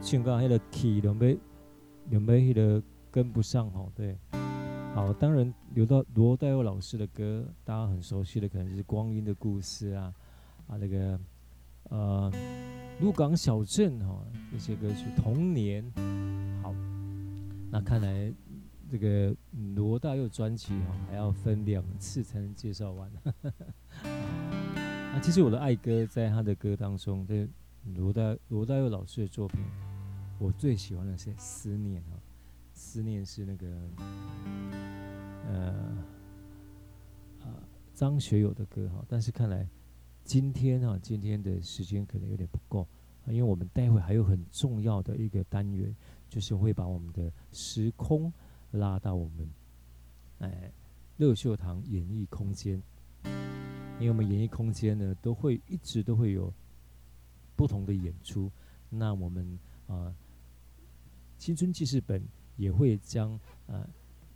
[0.00, 1.36] 像刚那个 key 都没，
[2.08, 3.92] 有没那个跟不上哦？
[3.94, 4.16] 对，
[4.94, 10.14] 好，当然留到罗大佑老师的歌，大家很熟悉的可能是《光阴的故事》啊，
[10.66, 11.20] 啊那个
[11.90, 12.32] 呃
[13.02, 15.84] 《鹿港小镇》哈，这些歌曲《童年》。
[16.62, 16.74] 好，
[17.70, 18.32] 那看来。
[18.90, 19.36] 这个
[19.74, 23.10] 罗大佑专辑哈，还要分两次才能介绍完。
[25.12, 27.46] 啊，其实我的爱歌在他的歌当中，这
[27.94, 29.60] 罗大罗大佑老师的作品，
[30.38, 32.16] 我最喜欢的是《思念》哈，
[32.72, 33.66] 《思念》是那个
[35.46, 35.96] 呃
[37.40, 37.60] 啊
[37.92, 39.68] 张学友的歌哈，但是看来
[40.24, 42.86] 今天哈，今天的时间可能有点不够，
[43.26, 45.94] 因为我们待会还有很重要的一个单元，
[46.28, 48.32] 就是会把我们的时空。
[48.72, 49.48] 拉到我们，
[50.40, 50.72] 哎，
[51.16, 52.82] 乐秀堂演艺空间，
[53.98, 56.52] 因为我们演艺空间呢，都会一直都会有
[57.56, 58.50] 不同的演出。
[58.90, 60.14] 那我们啊、
[61.38, 62.22] 青春记事本
[62.56, 63.88] 也会将呃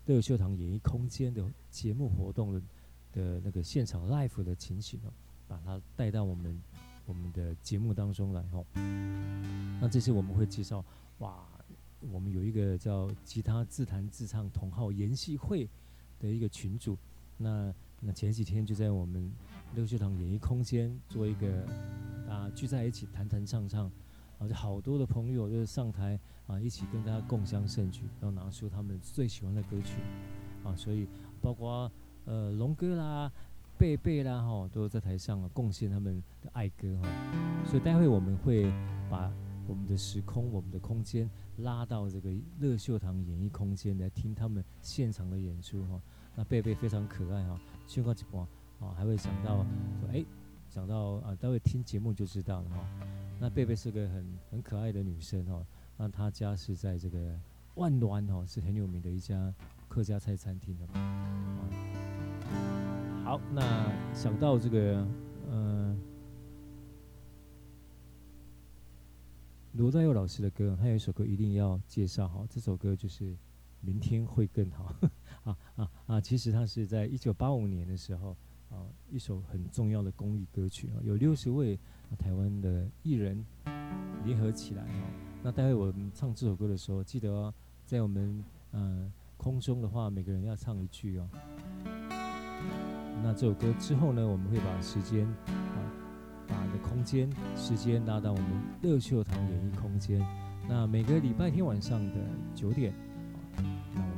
[0.06, 2.62] 乐秀堂演艺空间的节目活动的
[3.12, 5.12] 的那个现场 live 的情形哦，
[5.46, 6.60] 把它带到我们
[7.04, 8.64] 我们的节目当中来哈。
[9.80, 10.84] 那这次我们会介绍，
[11.18, 11.46] 哇，
[12.10, 15.68] 我们有一个叫吉他自弹自唱同好研习会
[16.18, 16.96] 的一个群组。
[17.36, 19.32] 那那前几天就在我们
[19.74, 21.66] 六秀堂演艺空间做一个
[22.28, 23.90] 啊聚在一起弹弹唱唱，
[24.38, 29.96] 啊就好多的朋友就是上台啊一起跟大家共襄盛举，然后拿出他们最喜欢的歌曲
[30.64, 31.06] 啊，所以
[31.40, 31.90] 包括
[32.24, 33.30] 呃龙哥啦。
[33.78, 37.08] 贝贝啦，哈，都在台上啊，贡献他们的爱歌哈，
[37.66, 38.70] 所以待会我们会
[39.10, 39.32] 把
[39.66, 46.00] 我们的时空、我们的空间拉到这个乐秀堂演艺空间来听他们现场的演出哈。
[46.34, 48.46] 那贝贝非常可爱哈，宣告几波
[48.80, 49.64] 啊，还会想到
[50.00, 50.24] 说，哎，
[50.68, 52.88] 想到啊，待会听节目就知道了哈。
[53.38, 55.64] 那贝贝是个很很可爱的女生哈，
[55.96, 57.38] 那她家是在这个
[57.74, 59.52] 万峦哈，是很有名的一家
[59.88, 60.86] 客家菜餐厅的。
[63.24, 65.06] 好，那想到这个，
[69.74, 72.44] 罗大佑老师的歌，还有一首歌一定要介绍哈。
[72.50, 73.24] 这首歌就是
[73.80, 74.94] 《明天会更好》
[75.50, 76.20] 啊啊啊！
[76.20, 78.36] 其实他是在一九八五年的时候
[78.68, 81.78] 啊，一首很重要的公益歌曲啊，有六十位
[82.18, 83.42] 台湾的艺人
[84.26, 85.10] 联合起来哈。
[85.42, 87.52] 那待会我们唱这首歌的时候，记得
[87.86, 91.26] 在我们嗯、空中的话，每个人要唱一句哦。
[93.22, 95.26] 那这首歌之后呢，我们会把时间
[96.52, 98.46] 把的空间时间拉到我们
[98.82, 100.20] 乐秀堂演艺空间。
[100.68, 102.16] 那每个礼拜天晚上的
[102.54, 102.92] 九点，
[103.94, 104.14] 那我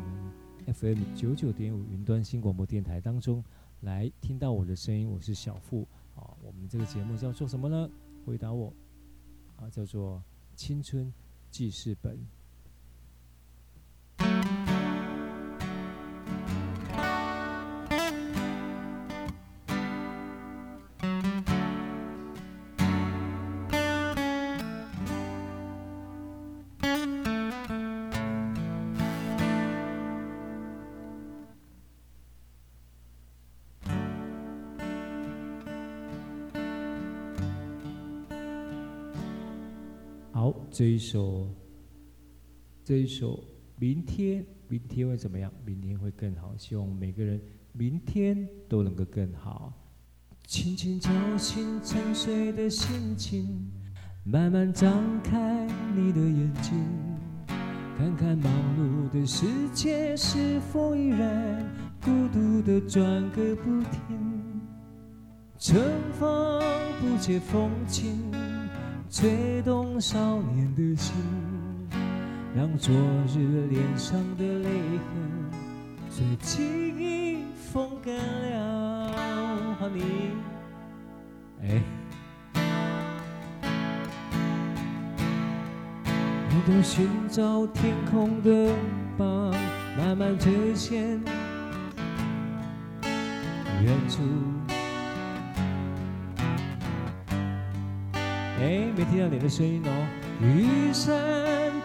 [0.66, 3.42] 们 FM 九九点五云端新广播电台当中
[3.82, 6.34] 来听到我的声音，我是小富啊。
[6.42, 7.88] 我们这个节目叫做什么呢？
[8.26, 8.72] 回答我
[9.56, 10.20] 啊，叫做
[10.56, 11.12] 青春
[11.52, 12.18] 记事本。
[40.76, 41.48] 这一首，
[42.82, 43.38] 这一首，
[43.78, 45.48] 明天，明天会怎么样？
[45.64, 46.52] 明天会更好。
[46.58, 49.72] 希望每个人明天都能够更好。
[50.48, 53.70] 轻轻叫醒沉睡的心情，
[54.24, 55.64] 慢慢张开
[55.94, 56.84] 你的眼睛，
[57.96, 61.72] 看看忙碌的世界是否依然
[62.02, 64.60] 孤独的转个不停，
[65.56, 65.80] 春
[66.18, 66.60] 风
[67.00, 68.18] 不解风情。
[69.16, 71.14] 吹动少年的心，
[72.52, 72.92] 让昨
[73.28, 75.54] 日脸上的泪痕
[76.10, 76.64] 随记
[76.98, 79.76] 忆风干了。
[79.78, 80.02] 和你，
[81.62, 81.80] 哎，
[86.50, 88.72] 我都寻找天空的
[89.16, 89.54] 光，
[89.96, 91.20] 慢慢折现
[93.80, 94.53] 远处。
[98.64, 99.90] 哎，没听到你的声音哦。
[100.40, 101.14] 玉山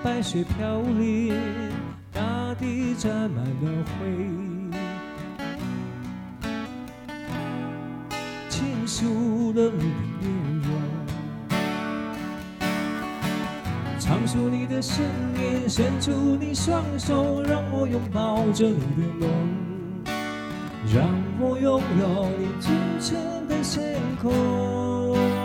[0.01, 1.35] 白雪飘零，
[2.13, 4.07] 大地沾满了灰。
[8.47, 10.69] 倾诉了你的面容，
[13.99, 15.03] 唱出你的声
[15.35, 19.29] 音，伸出你双手，让我拥抱着你的梦，
[20.93, 21.05] 让
[21.41, 23.17] 我拥有你清澈
[23.49, 25.38] 的天空。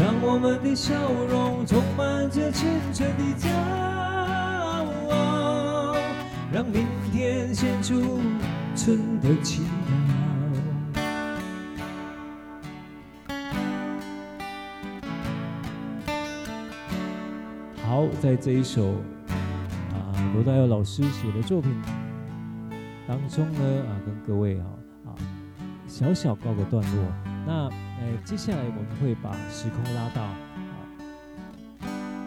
[0.00, 0.94] 让我们的笑
[1.28, 3.50] 容充满着青春的骄
[5.10, 5.94] 傲，
[6.50, 8.18] 让明天献出
[8.74, 9.66] 春的祈祷。
[17.86, 18.94] 好，在这一首
[19.92, 21.70] 啊罗大佑老师写的作品
[23.06, 24.64] 当中呢啊，跟各位啊
[25.04, 25.12] 啊
[25.86, 27.29] 小小告个段落。
[27.50, 27.68] 那。
[28.00, 30.34] 哎，接下来我们会把时空拉到啊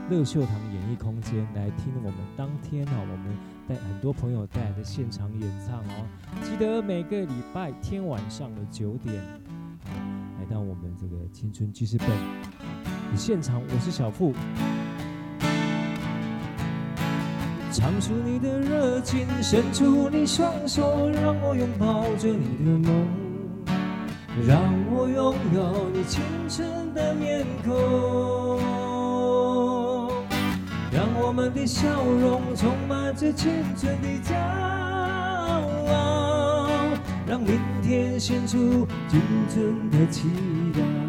[0.09, 3.35] 乐秀堂演艺空间来听我们当天哈，我们
[3.67, 6.05] 带很多朋友带来的现场演唱哦。
[6.43, 9.15] 记得每个礼拜天晚上的九点，
[10.37, 12.07] 来到我们这个青春记事本
[13.17, 14.33] 现场，我是小富，
[17.71, 23.22] 唱出你的热情，伸出你双手，让我拥抱着你的梦。
[24.41, 24.59] 让
[24.91, 26.63] 我拥有你清澈
[26.95, 27.71] 的面孔，
[30.91, 34.35] 让我们的笑容充满着青春的骄
[35.93, 36.89] 傲。
[37.27, 40.29] 让明天献出青春的期
[40.73, 41.02] 待。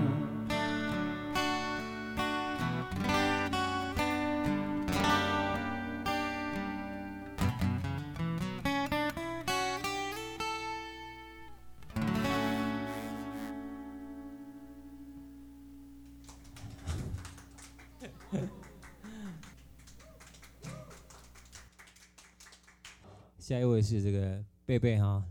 [23.75, 25.23] 位是这个贝贝哈，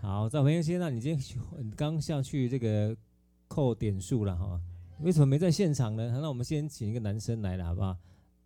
[0.00, 2.96] 好，赵朋友先，那你今天刚下去这个
[3.48, 4.60] 扣点数了哈，
[5.00, 6.20] 为什么没在现场呢？
[6.22, 7.96] 那我们先请一个男生来了，好不好？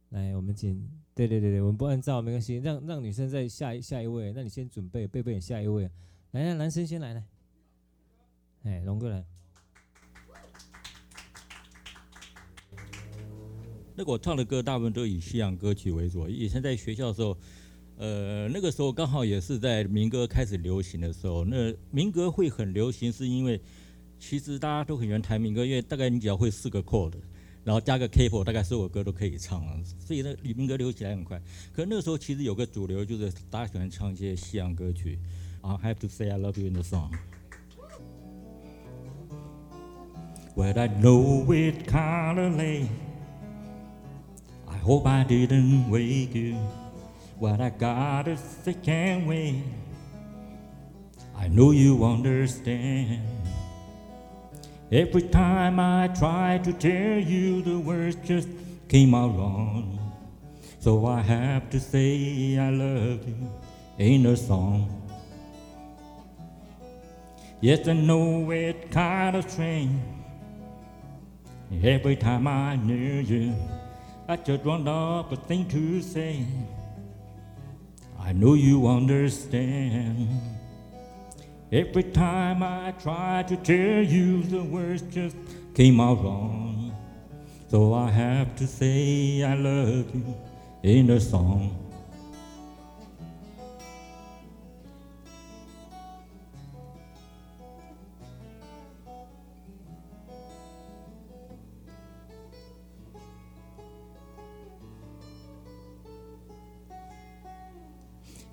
[0.09, 5.83] 来，我们请，对对对对，我们不按照没关系，让让女生再下一下一位，那你先准备，贝贝下一位，
[6.31, 7.25] 来，来，男生先来来，
[8.63, 9.23] 哎，龙哥来。
[13.95, 17.37] 那个我唱的歌大部分都以西洋歌曲为主，以前在学校的时候。
[17.97, 21.45] 呃，那个时候刚好也是在民歌开始流行的时候。
[21.45, 23.61] 那民歌会很流行，是因为
[24.19, 27.13] 其实大家都很喜欢弹民歌，因为大概你只要会四个 chord，
[27.63, 29.81] 然后加个 capo，大概所有歌都可以唱了。
[30.01, 31.41] 所以呢，民歌流起来很快。
[31.73, 35.19] 可是那个时候其实有个主流，就是大家喜欢唱一些西洋歌曲。
[35.63, 37.13] I have to say I love you in the song.
[40.57, 42.89] Well, I know it kinda late.
[44.67, 46.57] I hope I didn't wake you.
[47.39, 49.65] What I gotta say can't wait.
[51.37, 53.23] I know you understand.
[54.93, 58.49] Every time I try to tell you, the words just
[58.89, 59.99] came out wrong.
[60.79, 63.51] So I have to say I love you
[63.99, 65.03] in a song.
[67.61, 70.01] Yes, I know it kind of strange.
[71.83, 73.55] Every time I knew you,
[74.29, 76.47] I just run up a thing to say.
[78.25, 80.29] I know you understand.
[81.71, 85.37] Every time I try to tell you, the words just
[85.75, 86.97] came out wrong.
[87.69, 90.35] So I have to say I love you
[90.83, 91.84] in a song.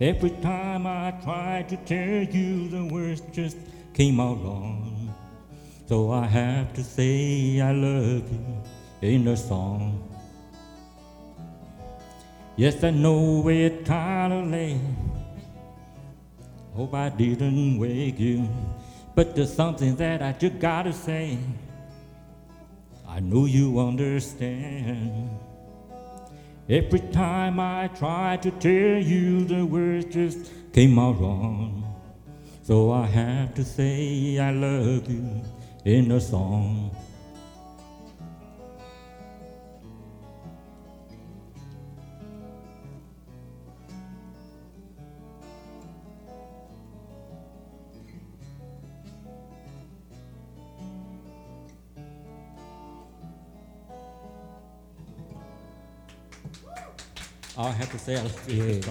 [0.01, 3.55] Every time I try to tell you, the words just
[3.93, 5.13] came out wrong.
[5.87, 10.01] So I have to say I love you in a song.
[12.57, 14.81] Yes, I know it's kinda late.
[16.73, 18.49] Hope I didn't wake you,
[19.13, 21.37] but there's something that I just gotta say.
[23.07, 25.29] I know you understand.
[26.71, 31.83] Every time I try to tell you, the words just came out wrong.
[32.63, 35.41] So I have to say I love you
[35.83, 36.95] in a song.
[57.55, 58.81] I have to say I love you.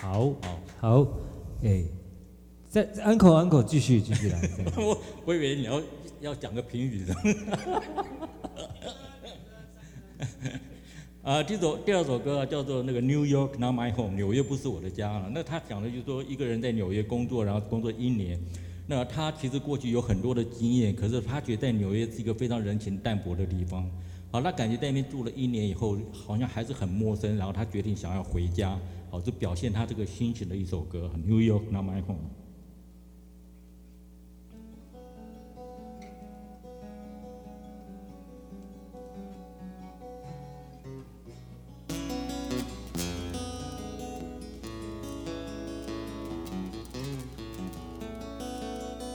[0.00, 1.06] 好，好，好，
[1.62, 1.82] 哎，
[2.70, 4.40] 再 uncle uncle 继续继续来。
[4.76, 5.82] 我我以为你要
[6.20, 7.14] 要讲个评语的。
[11.22, 15.28] 啊，这首第二首歌叫做那个 New York Not My Home，纽约不是我的家了。
[15.34, 18.38] 那他讲的就是说一个人在纽约工作，然后工作一年。
[18.86, 23.90] 那他其实过去有很多的经验，可是他觉得在纽约是一个非常人情淡薄的地方。
[24.30, 28.78] 好，他感觉在那边住了一年以后，好像还是很陌生，然后他决定想要回家。
[29.10, 32.18] 好，就表现他这个心情的一首歌，《New York Not My Home》。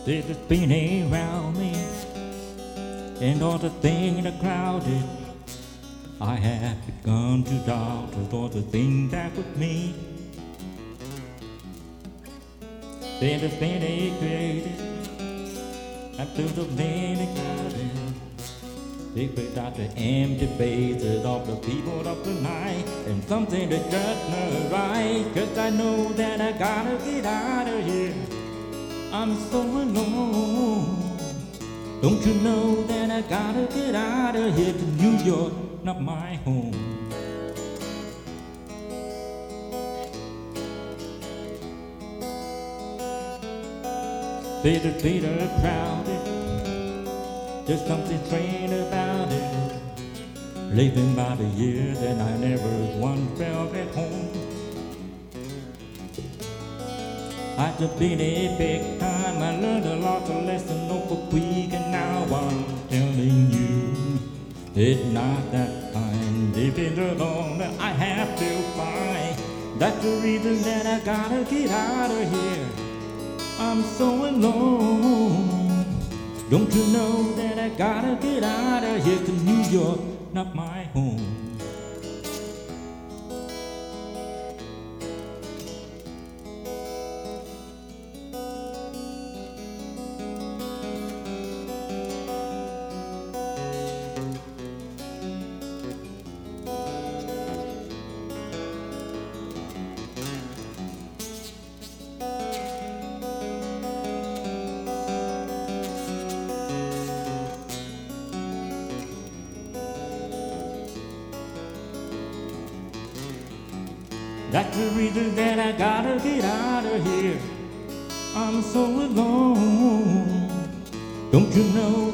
[0.03, 1.74] There's been around me.》。
[3.22, 5.03] And all the things that crowded,
[6.19, 9.93] I have begun to doubt all the things that with me.
[13.19, 14.74] Then the thing they created,
[16.19, 17.91] after the many crowded,
[19.13, 23.91] they put out the empty faces of the people of the night, and something that
[23.91, 25.32] just not right.
[25.36, 28.15] Cause I know that I gotta get out of here.
[29.13, 31.01] I'm so alone.
[32.02, 36.34] Don't you know that I gotta get out of here to New York, not my
[36.38, 36.72] home.
[44.64, 46.26] Bitter, bitter, crowded.
[47.68, 49.74] There's something strange about it.
[50.74, 54.41] Living by the year that I never once felt at home.
[57.58, 62.24] After been a big time, I learned a lot of lessons over quick, and now
[62.24, 64.20] I'm telling you,
[64.76, 66.56] it's not that kind.
[66.56, 72.12] If it's that I have to find, that's the reason that I gotta get out
[72.12, 72.68] of here.
[73.60, 75.86] I'm so alone.
[76.49, 79.99] Don't you know that I gotta get out of here to New York,
[80.34, 81.20] not my home.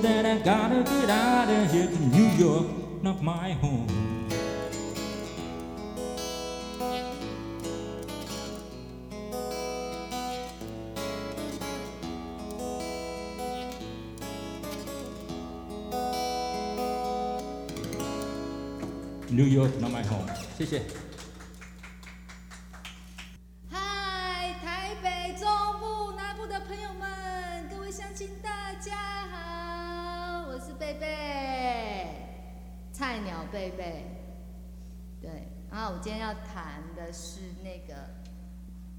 [0.01, 2.67] That I gotta get out of here to New York,
[3.01, 3.87] not my home.
[19.29, 20.27] New York, not my home.
[20.57, 21.16] 谢谢。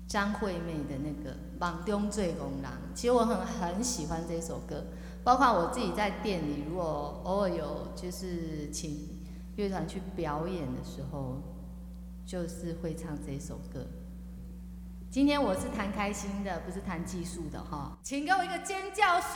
[0.08, 2.62] 张惠妹的那个《梦中做憨人》。
[2.94, 4.86] 其实我很很喜欢这首歌，
[5.22, 9.20] 包括我自己在店里，如果偶尔有就是请
[9.56, 11.42] 乐团去表演的时候，
[12.24, 13.86] 就是会唱这首歌。
[15.10, 19.34] 今天我是弹开心的，不是弹技术的哈，请给我一个尖叫声！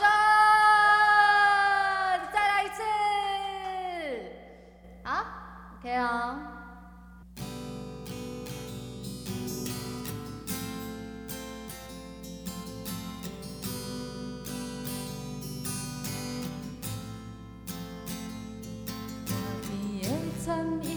[2.31, 2.81] 再来一次，
[5.03, 5.23] 好
[5.79, 6.52] ，OK 哦。
[20.45, 20.92] 曾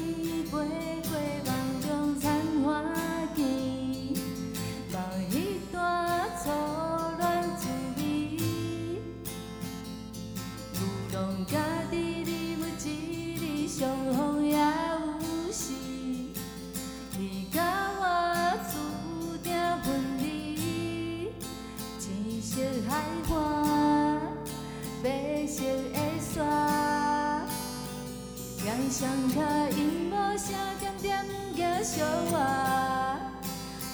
[28.77, 31.25] 洋双脚音无声点点
[31.57, 32.37] 叫相偎，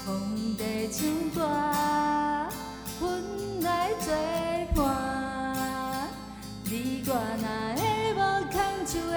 [0.04, 1.38] 风在唱歌，
[3.00, 3.22] 阮
[3.62, 4.12] 来作
[4.74, 4.82] 伴。
[6.64, 7.10] 你我
[7.40, 7.80] 哪会
[8.12, 8.18] 无
[8.50, 8.54] 牵
[8.84, 9.16] 手的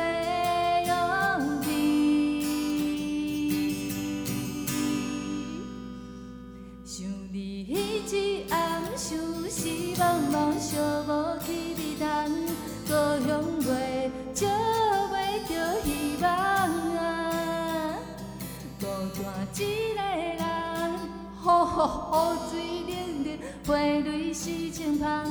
[21.86, 22.18] 雨
[22.50, 22.54] 水
[22.88, 23.28] 冷冷，
[23.66, 25.26] 花蕊是清芳，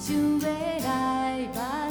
[0.00, 0.48] 想要
[0.86, 1.83] 来挽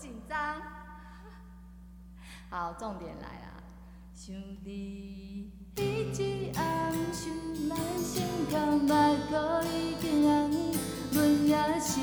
[0.00, 0.38] 紧张，
[2.48, 3.62] 好，重点来了。
[4.14, 4.34] 想
[4.64, 5.82] 你迄
[6.18, 7.30] 一暗，想
[7.68, 8.88] 咱心肝目
[9.28, 10.72] 眶已经红，
[11.12, 12.00] 阮也是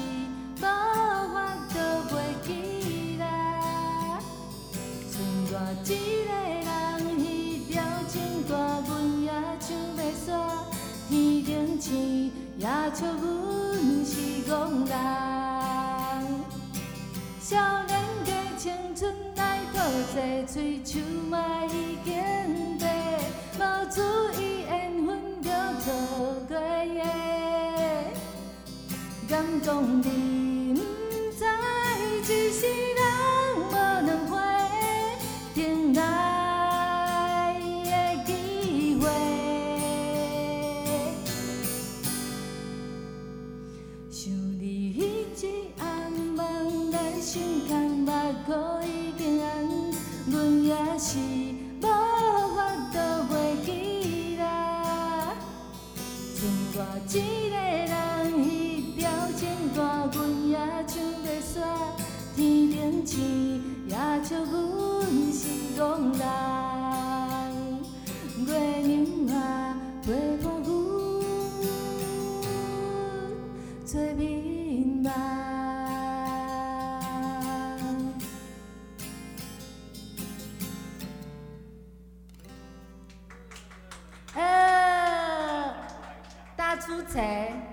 [0.58, 1.36] 无法
[1.70, 1.76] 度
[2.14, 4.22] 袂记啦。
[5.10, 5.16] 剩
[5.50, 5.86] 我一
[6.28, 6.30] 个
[6.68, 6.70] 人，
[7.18, 7.74] 彼条
[8.08, 8.54] 情歌，
[8.88, 8.90] 阮
[9.24, 9.28] 也
[9.60, 9.66] 唱
[9.98, 10.30] 袂煞。
[11.10, 14.14] 天顶星也笑阮是
[14.52, 15.17] 憨人。
[17.50, 19.80] 少年的青春来讨
[20.14, 22.86] 债，喙须嘛已经白，
[23.58, 24.02] 无注
[24.38, 25.86] 意缘分就错
[26.50, 27.06] 过耶。
[29.30, 30.37] 敢讲你
[87.18, 87.67] 谁？